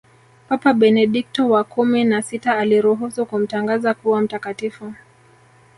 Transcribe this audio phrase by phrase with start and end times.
[0.49, 4.93] Papa Benedikto wa kumi na sita aliruhusu kumtangaza kuwa mtakatifu